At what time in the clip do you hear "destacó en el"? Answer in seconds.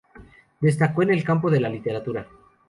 0.59-1.23